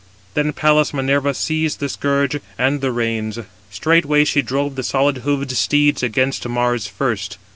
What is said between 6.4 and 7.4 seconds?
Mars first.